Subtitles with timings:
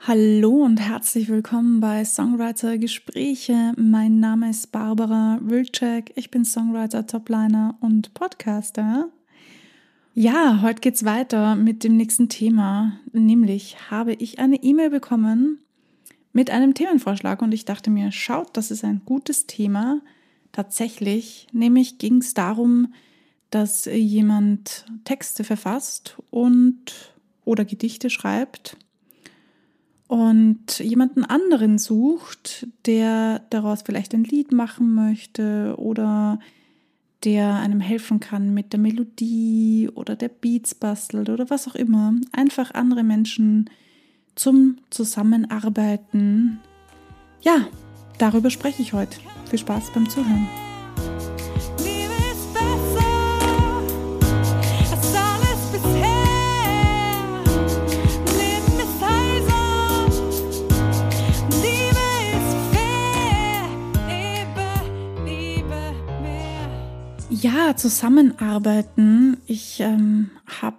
[0.00, 3.72] Hallo und herzlich willkommen bei Songwriter Gespräche.
[3.78, 6.12] Mein Name ist Barbara Wilczek.
[6.14, 9.08] Ich bin Songwriter, Topliner und Podcaster.
[10.12, 13.00] Ja, heute geht's weiter mit dem nächsten Thema.
[13.12, 15.60] Nämlich habe ich eine E-Mail bekommen
[16.34, 20.02] mit einem Themenvorschlag und ich dachte mir, schaut, das ist ein gutes Thema.
[20.52, 22.92] Tatsächlich, nämlich ging es darum,
[23.48, 27.14] dass jemand Texte verfasst und
[27.46, 28.76] oder Gedichte schreibt
[30.08, 36.38] und jemanden anderen sucht, der daraus vielleicht ein Lied machen möchte oder
[37.24, 42.14] der einem helfen kann mit der Melodie oder der Beats bastelt oder was auch immer.
[42.32, 43.70] Einfach andere Menschen
[44.34, 46.60] zum Zusammenarbeiten.
[47.40, 47.66] Ja,
[48.18, 49.18] darüber spreche ich heute.
[49.48, 50.63] Viel Spaß beim Zuhören.
[67.44, 69.36] Ja, zusammenarbeiten.
[69.44, 70.78] Ich ähm, habe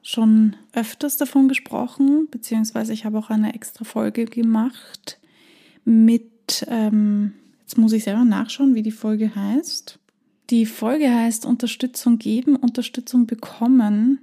[0.00, 5.20] schon öfters davon gesprochen, beziehungsweise ich habe auch eine extra Folge gemacht
[5.84, 9.98] mit, ähm, jetzt muss ich selber nachschauen, wie die Folge heißt.
[10.48, 14.18] Die Folge heißt Unterstützung geben, Unterstützung bekommen.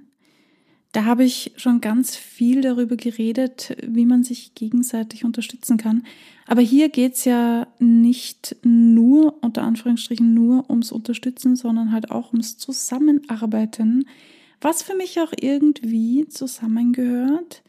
[0.92, 6.04] Da habe ich schon ganz viel darüber geredet, wie man sich gegenseitig unterstützen kann.
[6.46, 12.32] Aber hier geht es ja nicht nur, unter Anführungsstrichen, nur ums Unterstützen, sondern halt auch
[12.32, 14.04] ums Zusammenarbeiten,
[14.60, 17.62] was für mich auch irgendwie zusammengehört.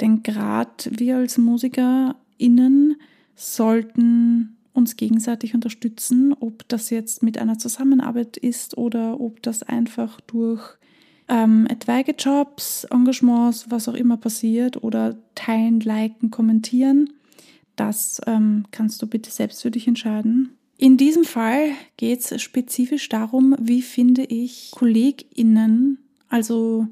[0.00, 2.96] Denn gerade wir als MusikerInnen
[3.34, 10.20] sollten uns gegenseitig unterstützen, ob das jetzt mit einer Zusammenarbeit ist oder ob das einfach
[10.20, 10.78] durch
[11.28, 17.10] ähm, etwaige Jobs, Engagements, was auch immer passiert oder teilen, liken, kommentieren.
[17.76, 20.58] Das ähm, kannst du bitte selbst für dich entscheiden.
[20.76, 25.98] In diesem Fall geht es spezifisch darum, wie finde ich KollegInnen,
[26.28, 26.86] also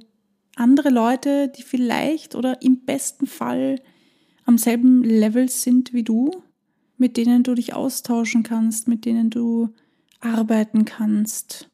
[0.57, 3.81] andere Leute, die vielleicht oder im besten Fall
[4.45, 6.43] am selben Level sind wie du,
[6.97, 9.69] mit denen du dich austauschen kannst, mit denen du
[10.21, 11.69] arbeiten kannst.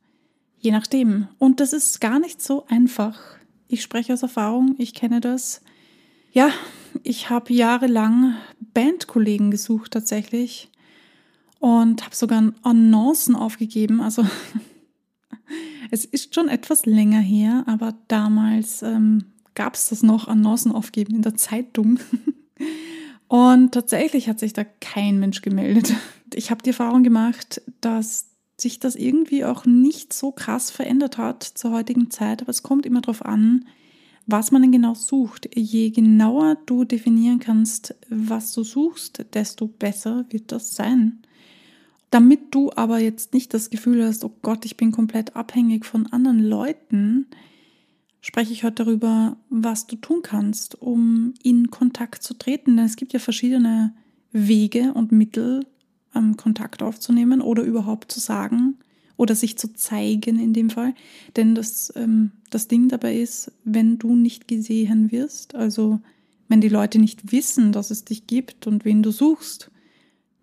[0.62, 1.26] Je nachdem.
[1.38, 3.18] Und das ist gar nicht so einfach.
[3.66, 5.60] Ich spreche aus Erfahrung, ich kenne das.
[6.32, 6.50] Ja,
[7.02, 8.36] ich habe jahrelang
[8.72, 10.70] Bandkollegen gesucht tatsächlich
[11.58, 14.00] und habe sogar Annoncen aufgegeben.
[14.00, 14.24] Also
[15.90, 19.24] es ist schon etwas länger her, aber damals ähm,
[19.56, 21.98] gab es das noch, Annoncen aufgeben in der Zeitung.
[23.28, 25.94] Und tatsächlich hat sich da kein Mensch gemeldet.
[26.34, 28.31] Ich habe die Erfahrung gemacht, dass
[28.62, 32.86] sich das irgendwie auch nicht so krass verändert hat zur heutigen Zeit, aber es kommt
[32.86, 33.66] immer darauf an,
[34.26, 35.48] was man denn genau sucht.
[35.54, 41.22] Je genauer du definieren kannst, was du suchst, desto besser wird das sein.
[42.10, 46.06] Damit du aber jetzt nicht das Gefühl hast, oh Gott, ich bin komplett abhängig von
[46.08, 47.26] anderen Leuten,
[48.20, 52.76] spreche ich heute darüber, was du tun kannst, um in Kontakt zu treten.
[52.76, 53.94] Denn es gibt ja verschiedene
[54.30, 55.66] Wege und Mittel,
[56.14, 58.76] ähm, Kontakt aufzunehmen oder überhaupt zu sagen
[59.16, 60.94] oder sich zu zeigen in dem Fall.
[61.36, 66.00] Denn das, ähm, das Ding dabei ist, wenn du nicht gesehen wirst, also
[66.48, 69.70] wenn die Leute nicht wissen, dass es dich gibt und wen du suchst,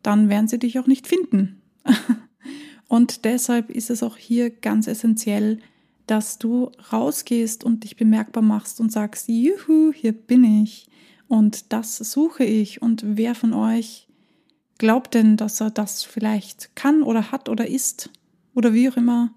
[0.02, 1.62] dann werden sie dich auch nicht finden.
[2.88, 5.60] und deshalb ist es auch hier ganz essentiell,
[6.08, 10.88] dass du rausgehst und dich bemerkbar machst und sagst, juhu, hier bin ich
[11.28, 14.08] und das suche ich und wer von euch
[14.80, 18.10] glaubt denn, dass er das vielleicht kann oder hat oder ist
[18.56, 19.32] oder wie auch immer.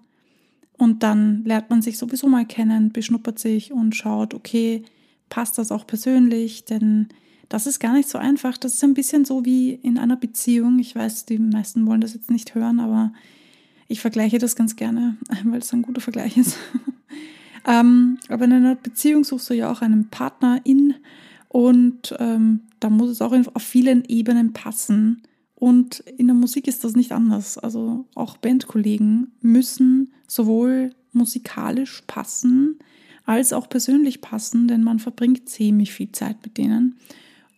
[0.75, 4.83] Und dann lernt man sich sowieso mal kennen, beschnuppert sich und schaut, okay,
[5.29, 6.65] passt das auch persönlich?
[6.65, 7.09] Denn
[7.49, 8.57] das ist gar nicht so einfach.
[8.57, 10.79] Das ist ein bisschen so wie in einer Beziehung.
[10.79, 13.13] Ich weiß, die meisten wollen das jetzt nicht hören, aber
[13.87, 16.57] ich vergleiche das ganz gerne, weil es ein guter Vergleich ist.
[17.67, 20.95] ähm, aber in einer Beziehung suchst du ja auch einen Partner in
[21.49, 25.21] und ähm, da muss es auch auf vielen Ebenen passen.
[25.63, 27.57] Und in der Musik ist das nicht anders.
[27.57, 32.79] Also auch Bandkollegen müssen sowohl musikalisch passen
[33.23, 36.97] als auch persönlich passen, denn man verbringt ziemlich viel Zeit mit denen.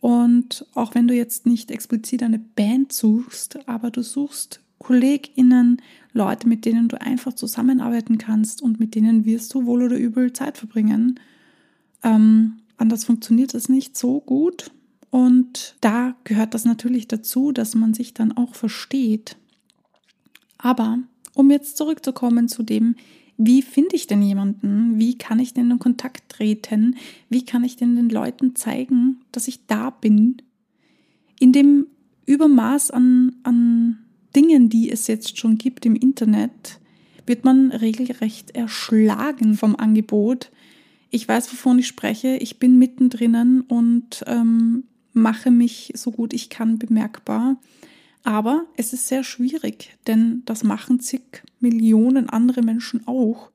[0.02, 5.82] Und auch wenn du jetzt nicht explizit eine Band suchst, aber du suchst KollegInnen,
[6.14, 10.32] Leute, mit denen du einfach zusammenarbeiten kannst und mit denen wirst du wohl oder übel
[10.32, 11.20] Zeit verbringen.
[12.04, 14.70] Ähm, anders funktioniert das nicht so gut.
[15.16, 19.38] Und da gehört das natürlich dazu, dass man sich dann auch versteht.
[20.58, 21.00] Aber
[21.34, 22.98] um jetzt zurückzukommen zu dem,
[23.38, 25.00] wie finde ich denn jemanden?
[25.00, 26.98] Wie kann ich denn in Kontakt treten?
[27.30, 30.42] Wie kann ich denn den Leuten zeigen, dass ich da bin?
[31.40, 31.88] In dem
[32.26, 34.00] Übermaß an, an
[34.36, 36.82] Dingen, die es jetzt schon gibt im Internet,
[37.26, 40.52] wird man regelrecht erschlagen vom Angebot.
[41.10, 42.36] Ich weiß, wovon ich spreche.
[42.36, 44.84] Ich bin mittendrin und ähm,
[45.16, 47.58] mache mich so gut ich kann bemerkbar.
[48.24, 53.52] Aber es ist sehr schwierig, denn das machen zig Millionen andere Menschen auch.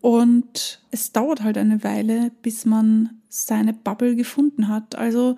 [0.00, 4.94] Und es dauert halt eine Weile, bis man seine Bubble gefunden hat.
[4.94, 5.36] Also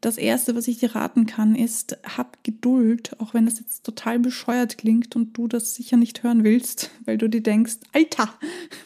[0.00, 4.18] das Erste, was ich dir raten kann, ist, hab Geduld, auch wenn das jetzt total
[4.18, 8.32] bescheuert klingt und du das sicher nicht hören willst, weil du dir denkst, Alter,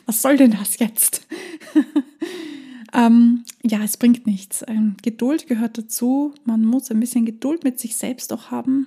[0.06, 1.26] was soll denn das jetzt?
[2.92, 4.64] ähm, ja, es bringt nichts.
[4.66, 6.34] Ähm, Geduld gehört dazu.
[6.44, 8.86] Man muss ein bisschen Geduld mit sich selbst auch haben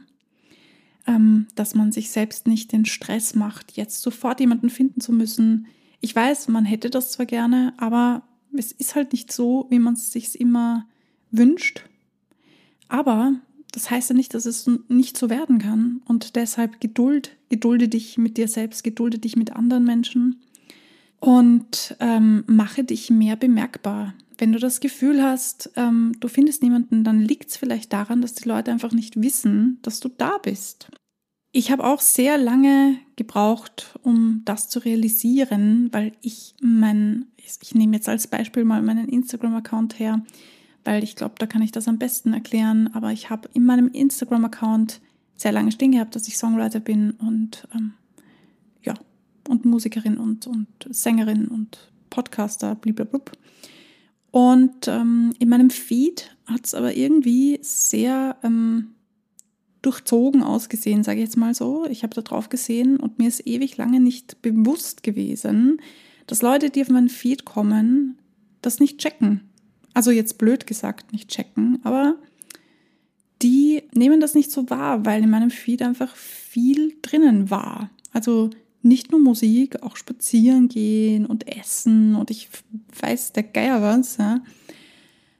[1.08, 5.68] ähm, dass man sich selbst nicht den Stress macht, jetzt sofort jemanden finden zu müssen.
[6.00, 8.24] Ich weiß, man hätte das zwar gerne, aber
[8.56, 10.86] es ist halt nicht so, wie man es sich immer
[11.32, 11.84] wünscht.
[12.88, 13.34] Aber
[13.72, 16.02] das heißt ja nicht, dass es nicht so werden kann.
[16.06, 20.42] Und deshalb Geduld, gedulde dich mit dir selbst, gedulde dich mit anderen Menschen
[21.24, 24.14] und ähm, mache dich mehr bemerkbar.
[24.38, 28.34] Wenn du das Gefühl hast, ähm, du findest niemanden, dann liegt es vielleicht daran, dass
[28.34, 30.90] die Leute einfach nicht wissen, dass du da bist.
[31.54, 37.96] Ich habe auch sehr lange gebraucht, um das zu realisieren, weil ich mein, ich nehme
[37.96, 40.26] jetzt als Beispiel mal meinen Instagram-Account her,
[40.84, 42.90] weil ich glaube, da kann ich das am besten erklären.
[42.94, 45.00] Aber ich habe in meinem Instagram-Account
[45.38, 47.94] sehr lange stehen gehabt, dass ich Songwriter bin und ähm,
[49.48, 53.22] und Musikerin und, und Sängerin und Podcaster, blablabla.
[54.32, 58.96] Und ähm, in meinem Feed hat es aber irgendwie sehr ähm,
[59.84, 61.86] durchzogen ausgesehen, sage ich jetzt mal so.
[61.86, 65.80] Ich habe da drauf gesehen und mir ist ewig lange nicht bewusst gewesen,
[66.26, 68.18] dass Leute, die auf meinen Feed kommen,
[68.62, 69.42] das nicht checken.
[69.94, 72.16] Also jetzt blöd gesagt, nicht checken, aber
[73.44, 77.92] die nehmen das nicht so wahr, weil in meinem Feed einfach viel drinnen war.
[78.14, 78.50] Also
[78.84, 82.50] nicht nur Musik, auch spazieren gehen und essen und ich
[83.00, 84.18] weiß der Geier was.
[84.18, 84.42] Ja.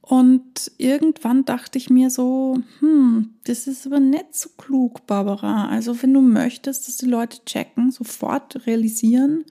[0.02, 5.70] Und irgendwann dachte ich mir so, hm, das ist aber nicht so klug, Barbara.
[5.70, 9.46] Also wenn du möchtest, dass die Leute checken, sofort realisieren,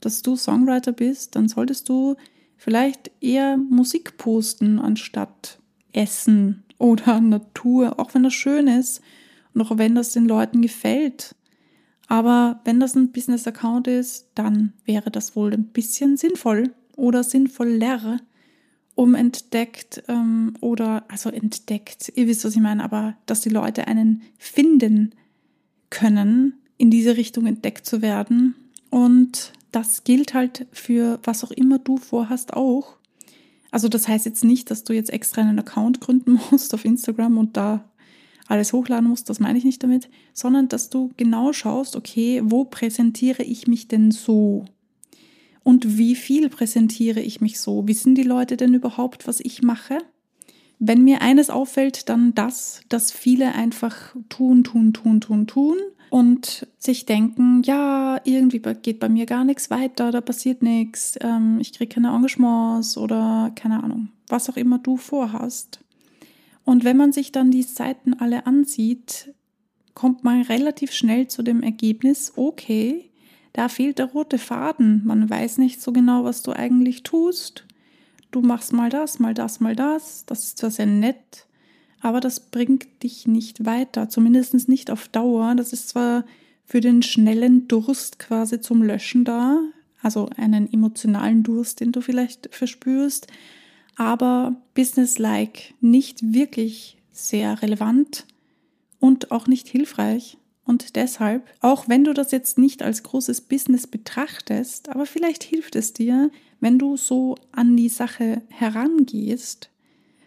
[0.00, 2.16] dass du Songwriter bist, dann solltest du
[2.56, 5.58] vielleicht eher Musik posten anstatt
[5.92, 9.02] Essen oder Natur, auch wenn das schön ist
[9.54, 11.34] und auch wenn das den Leuten gefällt.
[12.10, 18.18] Aber wenn das ein Business-Account ist, dann wäre das wohl ein bisschen sinnvoll oder sinnvoller,
[18.96, 23.86] um entdeckt ähm, oder, also entdeckt, ihr wisst, was ich meine, aber dass die Leute
[23.86, 25.14] einen finden
[25.88, 28.56] können, in diese Richtung entdeckt zu werden.
[28.90, 32.96] Und das gilt halt für was auch immer du vorhast auch.
[33.70, 37.38] Also das heißt jetzt nicht, dass du jetzt extra einen Account gründen musst auf Instagram
[37.38, 37.84] und da
[38.50, 42.64] alles hochladen musst, das meine ich nicht damit, sondern dass du genau schaust, okay, wo
[42.64, 44.64] präsentiere ich mich denn so?
[45.62, 47.86] Und wie viel präsentiere ich mich so?
[47.86, 49.98] Wissen die Leute denn überhaupt, was ich mache?
[50.78, 55.76] Wenn mir eines auffällt, dann das, dass viele einfach tun, tun, tun, tun, tun
[56.08, 61.58] und sich denken, ja, irgendwie geht bei mir gar nichts weiter, da passiert nichts, ähm,
[61.60, 65.80] ich kriege keine Engagements oder keine Ahnung, was auch immer du vorhast.
[66.70, 69.34] Und wenn man sich dann die Seiten alle ansieht,
[69.94, 73.10] kommt man relativ schnell zu dem Ergebnis, okay,
[73.52, 75.02] da fehlt der rote Faden.
[75.04, 77.66] Man weiß nicht so genau, was du eigentlich tust.
[78.30, 80.24] Du machst mal das, mal das, mal das.
[80.26, 81.48] Das ist zwar sehr nett,
[82.00, 85.56] aber das bringt dich nicht weiter, zumindest nicht auf Dauer.
[85.56, 86.24] Das ist zwar
[86.64, 89.58] für den schnellen Durst quasi zum Löschen da,
[90.02, 93.26] also einen emotionalen Durst, den du vielleicht verspürst,
[94.00, 98.24] aber businesslike, nicht wirklich sehr relevant
[98.98, 100.38] und auch nicht hilfreich.
[100.64, 105.76] Und deshalb, auch wenn du das jetzt nicht als großes Business betrachtest, aber vielleicht hilft
[105.76, 106.30] es dir,
[106.60, 109.68] wenn du so an die Sache herangehst,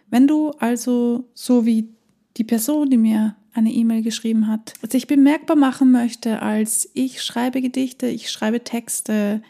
[0.08, 1.88] wenn du also so wie
[2.36, 7.60] die Person, die mir eine E-Mail geschrieben hat, sich bemerkbar machen möchte als ich schreibe
[7.60, 9.42] Gedichte, ich schreibe Texte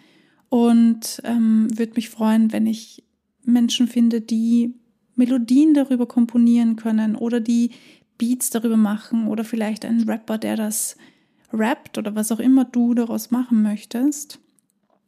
[0.49, 3.04] und ähm, würde mich freuen, wenn ich
[3.45, 4.75] Menschen finde, die
[5.17, 7.71] Melodien darüber komponieren können oder die
[8.19, 10.97] Beats darüber machen oder vielleicht einen Rapper, der das
[11.53, 14.41] rappt oder was auch immer du daraus machen möchtest.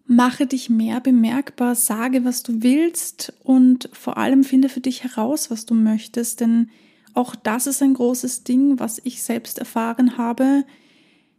[0.07, 5.51] Mache dich mehr bemerkbar, sage, was du willst und vor allem finde für dich heraus,
[5.51, 6.71] was du möchtest, denn
[7.15, 10.65] auch das ist ein großes Ding, was ich selbst erfahren habe.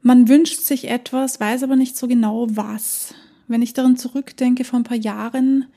[0.02, 3.14] Man wünscht sich etwas, weiß aber nicht so genau was.
[3.50, 5.68] wenn ich daran zurückdenke, vor ein paar Jahren,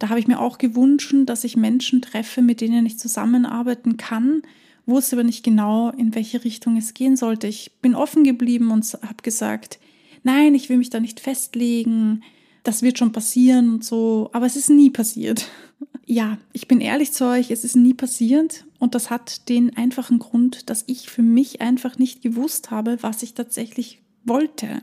[0.00, 4.42] da habe ich mir auch gewünscht, dass ich Menschen treffe, mit denen ich zusammenarbeiten kann,
[4.86, 7.46] wusste aber nicht genau, in welche Richtung es gehen sollte.
[7.46, 9.78] Ich bin offen geblieben und habe gesagt,
[10.24, 12.22] nein, ich will mich da nicht festlegen,
[12.62, 15.46] das wird schon passieren und so, aber es ist nie passiert.
[16.06, 20.18] Ja, ich bin ehrlich zu euch, es ist nie passiert und das hat den einfachen
[20.18, 24.82] Grund, dass ich für mich einfach nicht gewusst habe, was ich tatsächlich wollte.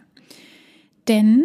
[1.10, 1.44] Denn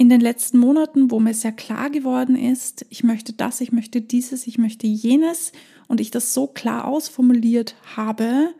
[0.00, 4.00] in den letzten Monaten, wo mir sehr klar geworden ist, ich möchte das, ich möchte
[4.00, 5.52] dieses, ich möchte jenes
[5.88, 8.54] und ich das so klar ausformuliert habe,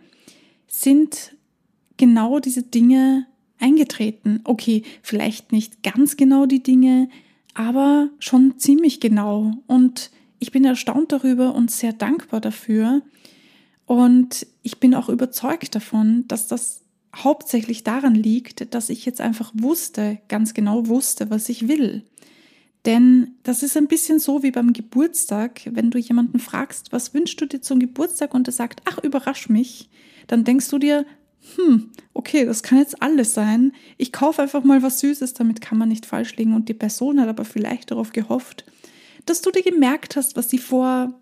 [0.67, 1.35] sind
[1.97, 3.27] genau diese Dinge
[3.59, 4.41] eingetreten.
[4.45, 7.09] Okay, vielleicht nicht ganz genau die Dinge,
[7.55, 9.55] aber schon ziemlich genau.
[9.67, 13.01] Und ich bin erstaunt darüber und sehr dankbar dafür.
[13.87, 16.83] Und ich bin auch überzeugt davon, dass das
[17.15, 22.05] hauptsächlich daran liegt, dass ich jetzt einfach wusste, ganz genau wusste, was ich will.
[22.87, 27.41] Denn das ist ein bisschen so wie beim Geburtstag, wenn du jemanden fragst, was wünschst
[27.41, 29.91] du dir zum Geburtstag und er sagt, ach, überrasch mich,
[30.29, 31.05] dann denkst du dir,
[31.57, 33.73] hm, okay, das kann jetzt alles sein.
[33.99, 36.55] Ich kaufe einfach mal was Süßes, damit kann man nicht falsch liegen.
[36.55, 38.65] Und die Person hat aber vielleicht darauf gehofft,
[39.27, 41.13] dass du dir gemerkt hast, was sie vor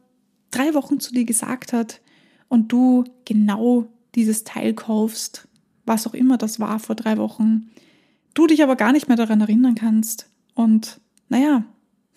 [0.51, 2.01] drei Wochen zu dir gesagt hat
[2.49, 5.48] und du genau dieses Teil kaufst,
[5.89, 7.71] was auch immer das war vor drei Wochen.
[8.35, 10.29] Du dich aber gar nicht mehr daran erinnern kannst.
[10.55, 11.65] Und naja,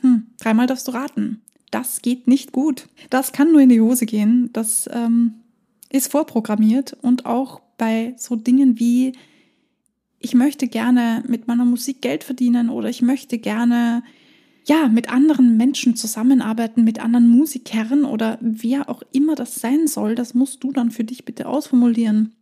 [0.02, 1.42] hm, dreimal darfst du raten.
[1.72, 2.90] Das geht nicht gut.
[3.10, 4.50] Das kann nur in die Hose gehen.
[4.54, 5.36] Das ähm,
[5.90, 9.14] ist vorprogrammiert und auch bei so Dingen wie,
[10.20, 14.04] ich möchte gerne mit meiner Musik Geld verdienen oder ich möchte gerne
[14.68, 20.14] ja, mit anderen Menschen zusammenarbeiten, mit anderen Musikern oder wer auch immer das sein soll,
[20.16, 22.34] das musst du dann für dich bitte ausformulieren.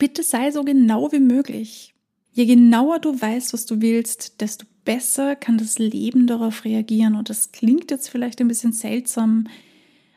[0.00, 1.94] Bitte sei so genau wie möglich.
[2.32, 7.16] Je genauer du weißt, was du willst, desto besser kann das Leben darauf reagieren.
[7.16, 9.46] Und das klingt jetzt vielleicht ein bisschen seltsam,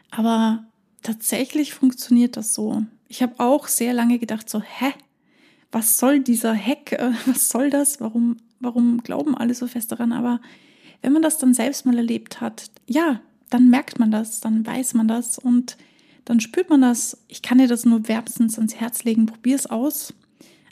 [0.10, 0.64] aber
[1.02, 2.86] tatsächlich funktioniert das so.
[3.10, 4.94] Ich habe auch sehr lange gedacht, so, hä?
[5.70, 6.98] Was soll dieser Hack?
[7.26, 8.00] Was soll das?
[8.00, 10.14] Warum, warum glauben alle so fest daran?
[10.14, 10.40] Aber
[11.02, 14.94] wenn man das dann selbst mal erlebt hat, ja, dann merkt man das, dann weiß
[14.94, 15.76] man das und
[16.26, 17.24] dann spürt man das.
[17.28, 20.14] Ich kann dir das nur wärmstens ans Herz legen, probier es aus.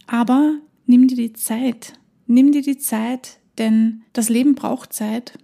[0.07, 0.55] Aber
[0.85, 1.93] nimm dir die Zeit.
[2.27, 5.37] Nimm dir die Zeit, denn das Leben braucht Zeit.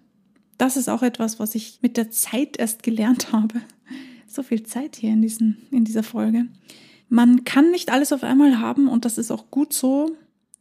[0.57, 3.61] Das ist auch etwas, was ich mit der Zeit erst gelernt habe.
[4.29, 6.47] So viel Zeit hier in, diesen, in dieser Folge.
[7.09, 10.15] Man kann nicht alles auf einmal haben und das ist auch gut so.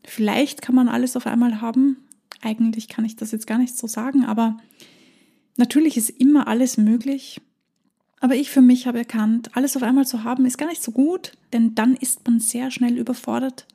[0.04, 1.96] Vielleicht kann man alles auf einmal haben.
[2.40, 4.56] Eigentlich kann ich das jetzt gar nicht so sagen, aber
[5.56, 7.40] natürlich ist immer alles möglich.
[8.26, 10.90] Aber ich für mich habe erkannt, alles auf einmal zu haben, ist gar nicht so
[10.90, 13.68] gut, denn dann ist man sehr schnell überfordert.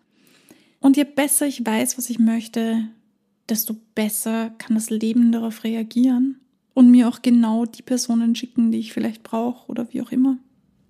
[0.82, 2.86] Und je besser ich weiß, was ich möchte,
[3.48, 6.36] desto besser kann das Leben darauf reagieren
[6.74, 10.38] und mir auch genau die Personen schicken, die ich vielleicht brauche oder wie auch immer.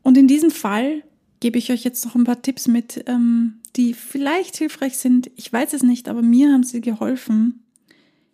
[0.01, 1.03] Und in diesem Fall
[1.39, 5.29] gebe ich euch jetzt noch ein paar Tipps mit, ähm, die vielleicht hilfreich sind.
[5.35, 7.59] Ich weiß es nicht, aber mir haben sie geholfen.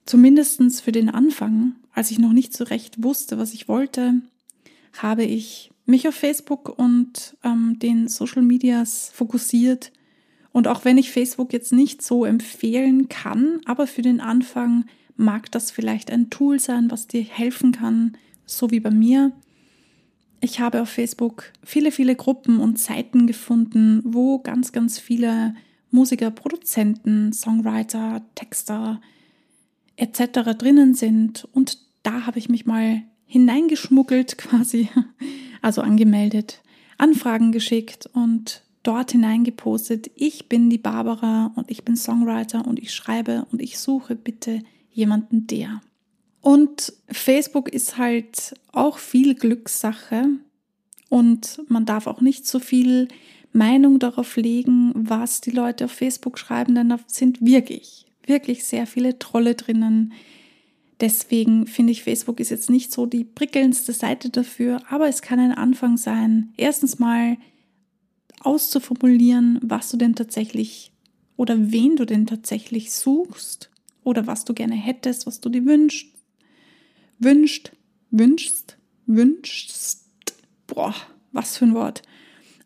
[0.05, 4.21] Zumindest für den Anfang, als ich noch nicht so recht wusste, was ich wollte,
[4.93, 9.91] habe ich mich auf Facebook und ähm, den Social Medias fokussiert.
[10.51, 15.51] Und auch wenn ich Facebook jetzt nicht so empfehlen kann, aber für den Anfang mag
[15.51, 19.31] das vielleicht ein Tool sein, was dir helfen kann, so wie bei mir.
[20.39, 25.55] Ich habe auf Facebook viele, viele Gruppen und Seiten gefunden, wo ganz, ganz viele
[25.89, 29.01] Musiker, Produzenten, Songwriter, Texter
[29.95, 30.55] etc.
[30.57, 31.47] drinnen sind.
[31.53, 34.89] Und da habe ich mich mal hineingeschmuggelt quasi,
[35.61, 36.61] also angemeldet,
[36.97, 42.93] Anfragen geschickt und dort hineingepostet, ich bin die Barbara und ich bin Songwriter und ich
[42.93, 45.81] schreibe und ich suche bitte jemanden der.
[46.41, 50.29] Und Facebook ist halt auch viel Glückssache
[51.09, 53.09] und man darf auch nicht so viel
[53.51, 58.87] Meinung darauf legen, was die Leute auf Facebook schreiben, denn da sind wirklich, wirklich sehr
[58.87, 60.13] viele Trolle drinnen.
[60.99, 65.39] Deswegen finde ich, Facebook ist jetzt nicht so die prickelndste Seite dafür, aber es kann
[65.39, 66.53] ein Anfang sein.
[66.57, 67.37] Erstens mal
[68.41, 70.91] auszuformulieren, was du denn tatsächlich
[71.35, 73.69] oder wen du denn tatsächlich suchst
[74.03, 76.17] oder was du gerne hättest, was du dir wünschst
[77.19, 77.71] wünscht,
[78.11, 80.05] wünschst, wünschst.
[80.67, 80.95] Boah,
[81.31, 82.01] was für ein Wort.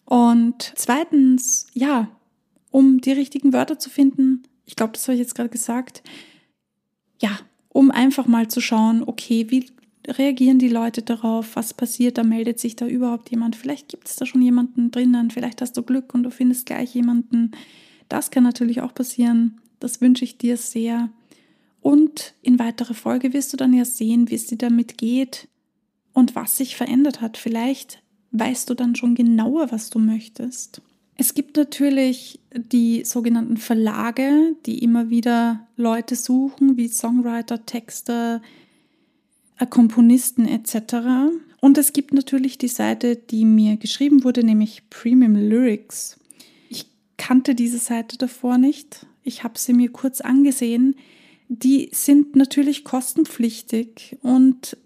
[0.06, 2.10] Und zweitens, ja,
[2.70, 6.04] um die richtigen Wörter zu finden, ich glaube, das habe ich jetzt gerade gesagt,
[7.20, 7.40] ja,
[7.74, 9.66] um einfach mal zu schauen, okay, wie
[10.08, 14.16] reagieren die Leute darauf, was passiert, da meldet sich da überhaupt jemand, vielleicht gibt es
[14.16, 17.52] da schon jemanden drinnen, vielleicht hast du Glück und du findest gleich jemanden.
[18.10, 21.10] Das kann natürlich auch passieren, das wünsche ich dir sehr.
[21.82, 25.48] Und in weiterer Folge wirst du dann ja sehen, wie es dir damit geht
[26.14, 27.38] und was sich verändert hat.
[27.38, 30.82] Vielleicht weißt du dann schon genauer, was du möchtest.
[31.18, 38.42] Es gibt natürlich die sogenannten Verlage, die immer wieder Leute suchen, wie Songwriter, Texter,
[39.60, 41.32] äh, Komponisten etc.
[41.60, 46.20] Und es gibt natürlich die Seite, die mir geschrieben wurde, nämlich Premium Lyrics.
[46.70, 46.88] Ich
[47.18, 49.06] kannte diese Seite davor nicht.
[49.24, 50.96] Ich habe sie mir kurz angesehen.
[51.48, 54.78] Die sind natürlich kostenpflichtig und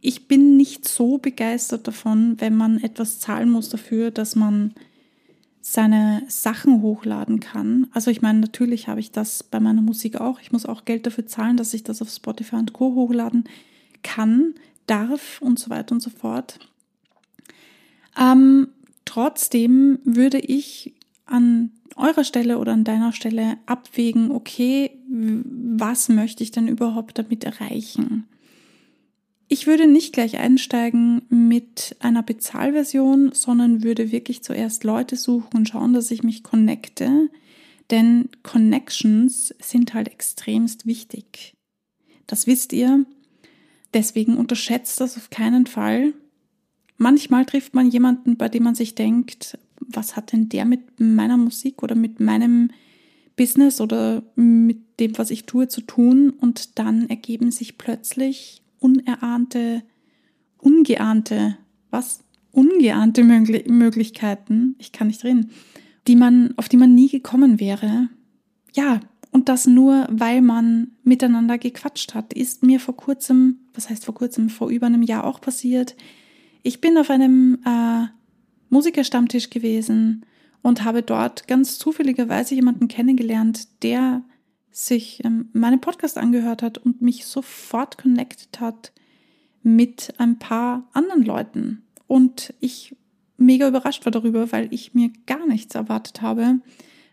[0.00, 4.74] ich bin nicht so begeistert davon, wenn man etwas zahlen muss dafür, dass man
[5.66, 7.86] seine Sachen hochladen kann.
[7.94, 10.38] Also ich meine, natürlich habe ich das bei meiner Musik auch.
[10.40, 13.44] Ich muss auch Geld dafür zahlen, dass ich das auf Spotify und Co hochladen
[14.02, 14.52] kann,
[14.86, 16.58] darf und so weiter und so fort.
[18.20, 18.68] Ähm,
[19.06, 20.92] trotzdem würde ich
[21.24, 27.42] an eurer Stelle oder an deiner Stelle abwägen, okay, was möchte ich denn überhaupt damit
[27.42, 28.28] erreichen?
[29.48, 35.68] Ich würde nicht gleich einsteigen mit einer Bezahlversion, sondern würde wirklich zuerst Leute suchen und
[35.68, 37.28] schauen, dass ich mich connecte.
[37.90, 41.54] Denn Connections sind halt extremst wichtig.
[42.26, 43.04] Das wisst ihr.
[43.92, 46.14] Deswegen unterschätzt das auf keinen Fall.
[46.96, 51.36] Manchmal trifft man jemanden, bei dem man sich denkt, was hat denn der mit meiner
[51.36, 52.70] Musik oder mit meinem
[53.36, 56.30] Business oder mit dem, was ich tue, zu tun?
[56.30, 59.82] Und dann ergeben sich plötzlich unerahnte,
[60.58, 61.56] ungeahnte,
[61.90, 62.20] was?
[62.52, 65.50] Ungeahnte Möglich Möglichkeiten, ich kann nicht reden,
[66.06, 68.10] die man, auf die man nie gekommen wäre.
[68.74, 69.00] Ja,
[69.32, 74.14] und das nur, weil man miteinander gequatscht hat, ist mir vor kurzem, was heißt vor
[74.14, 75.96] kurzem, vor über einem Jahr auch passiert.
[76.62, 78.06] Ich bin auf einem äh,
[78.68, 80.24] Musikerstammtisch gewesen
[80.62, 84.22] und habe dort ganz zufälligerweise jemanden kennengelernt, der
[84.74, 88.92] sich ähm, meinen Podcast angehört hat und mich sofort connected hat
[89.62, 91.82] mit ein paar anderen Leuten.
[92.08, 92.96] Und ich
[93.36, 96.58] mega überrascht war darüber, weil ich mir gar nichts erwartet habe.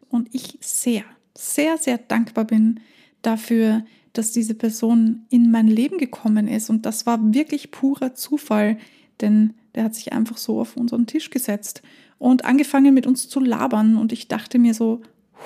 [0.10, 1.04] Und ich sehr,
[1.38, 2.80] sehr, sehr dankbar bin
[3.22, 6.72] dafür, dass diese Person in mein Leben gekommen ist.
[6.72, 8.78] Und das war wirklich purer Zufall,
[9.22, 11.84] denn der hat sich einfach so auf unseren Tisch gesetzt
[12.18, 13.98] und angefangen mit uns zu labern.
[13.98, 15.04] Und ich dachte mir so,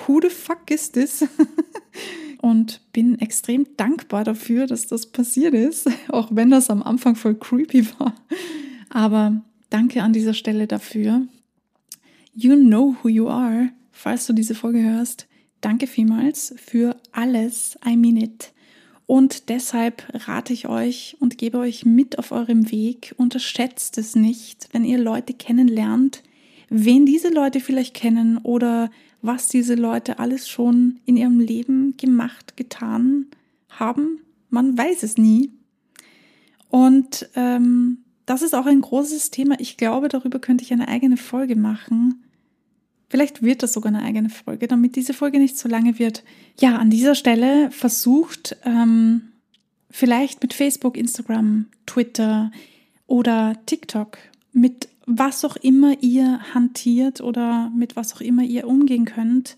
[0.07, 1.25] who the fuck is this?
[2.45, 7.35] und bin extrem dankbar dafür, dass das passiert ist, auch wenn das am Anfang voll
[7.35, 8.13] creepy war.
[8.89, 11.27] Aber danke an dieser Stelle dafür.
[12.35, 15.27] You know who you are, falls du diese Folge hörst.
[15.61, 17.77] Danke vielmals für alles.
[17.83, 18.53] I mean it.
[19.07, 23.13] Und deshalb rate ich euch und gebe euch mit auf eurem Weg.
[23.17, 26.23] Unterschätzt es nicht, wenn ihr Leute kennenlernt,
[26.69, 28.89] wen diese Leute vielleicht kennen oder
[29.25, 33.27] was diese Leute alles schon in ihrem Leben gemacht, getan
[33.69, 34.19] haben.
[34.49, 35.51] Man weiß es nie.
[36.69, 39.55] Und ähm, das ist auch ein großes Thema.
[39.59, 42.23] Ich glaube, darüber könnte ich eine eigene Folge machen.
[43.09, 46.23] Vielleicht wird das sogar eine eigene Folge, damit diese Folge nicht so lange wird.
[46.59, 49.29] Ja, an dieser Stelle versucht ähm,
[49.91, 52.51] vielleicht mit Facebook, Instagram, Twitter
[53.07, 54.17] oder TikTok
[54.55, 59.57] mit was auch immer ihr hantiert oder mit was auch immer ihr umgehen könnt,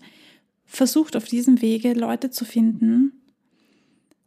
[0.66, 3.12] versucht auf diesem Wege Leute zu finden,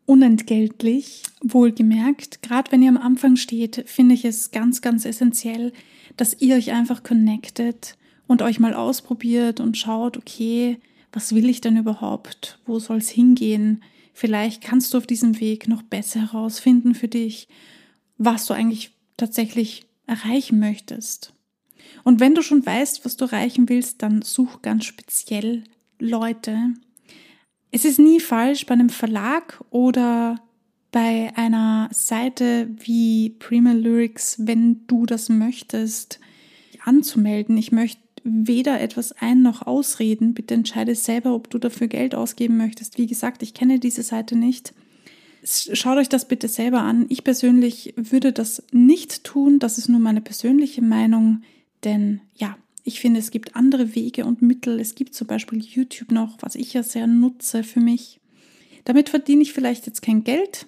[0.06, 2.42] unentgeltlich, wohlgemerkt.
[2.42, 5.74] Gerade wenn ihr am Anfang steht, finde ich es ganz, ganz essentiell,
[6.16, 10.80] dass ihr euch einfach connectet und euch mal ausprobiert und schaut, okay,
[11.12, 12.60] was will ich denn überhaupt?
[12.66, 13.84] Wo soll es hingehen?
[14.14, 17.50] Vielleicht kannst du auf diesem Weg noch besser herausfinden für dich,
[18.18, 21.34] was du eigentlich tatsächlich erreichen möchtest.
[22.04, 25.64] Und wenn du schon weißt, was du erreichen willst, dann such ganz speziell
[26.00, 26.74] Leute.
[27.72, 30.42] Es ist nie falsch bei einem Verlag oder
[30.92, 36.20] bei einer Seite wie Prima Lyrics, wenn du das möchtest,
[36.84, 37.58] anzumelden.
[37.58, 40.34] Ich möchte weder etwas ein noch ausreden.
[40.34, 42.98] Bitte entscheide selber, ob du dafür Geld ausgeben möchtest.
[42.98, 44.74] Wie gesagt, ich kenne diese Seite nicht.
[45.44, 47.06] Schaut euch das bitte selber an.
[47.10, 49.60] Ich persönlich würde das nicht tun.
[49.60, 51.42] Das ist nur meine persönliche Meinung.
[51.84, 54.80] Denn ja, ich finde, es gibt andere Wege und Mittel.
[54.80, 58.20] Es gibt zum Beispiel YouTube noch, was ich ja sehr nutze für mich.
[58.86, 60.66] Damit verdiene ich vielleicht jetzt kein Geld,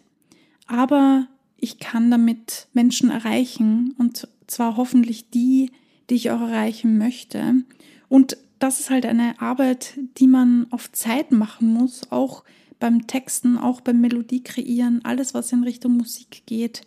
[0.68, 5.72] aber ich kann damit Menschen erreichen und zwar hoffentlich die,
[6.10, 7.64] die ich auch erreichen möchte.
[8.10, 12.44] Und das ist halt eine Arbeit, die man auf Zeit machen muss, auch
[12.84, 16.82] beim Texten, auch beim Melodie kreieren, alles, was in Richtung Musik geht.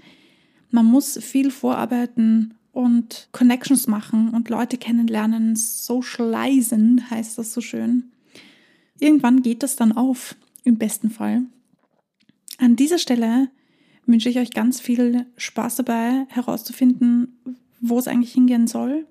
[0.71, 8.13] Man muss viel vorarbeiten und Connections machen und Leute kennenlernen, socializen heißt das so schön.
[9.01, 11.45] Irgendwann geht das dann auf, im besten Fall.
[12.59, 13.49] An dieser Stelle
[14.05, 17.39] wünsche ich euch ganz viel Spaß dabei, herauszufinden,
[17.81, 19.07] wo es eigentlich hingehen soll.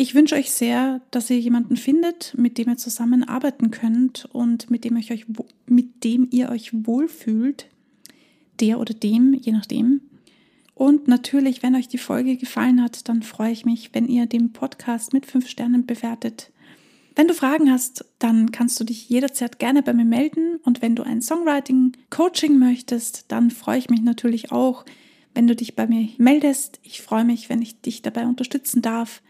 [0.00, 4.84] Ich wünsche euch sehr, dass ihr jemanden findet, mit dem ihr zusammenarbeiten könnt und mit
[4.84, 5.26] dem, euch,
[5.66, 7.66] mit dem ihr euch wohlfühlt.
[8.60, 10.02] Der oder dem, je nachdem.
[10.76, 14.52] Und natürlich, wenn euch die Folge gefallen hat, dann freue ich mich, wenn ihr den
[14.52, 16.52] Podcast mit fünf Sternen bewertet.
[17.16, 20.60] Wenn du Fragen hast, dann kannst du dich jederzeit gerne bei mir melden.
[20.62, 24.84] Und wenn du ein Songwriting-Coaching möchtest, dann freue ich mich natürlich auch,
[25.34, 26.78] wenn du dich bei mir meldest.
[26.84, 29.22] Ich freue mich, wenn ich dich dabei unterstützen darf,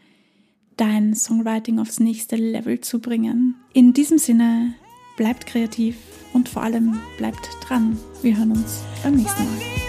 [0.79, 3.57] dein Songwriting aufs nächste Level zu bringen.
[3.75, 4.75] In diesem Sinne,
[5.17, 5.97] bleibt kreativ
[6.33, 7.99] und vor allem bleibt dran.
[8.23, 9.88] Wir hören uns beim nächsten Mal.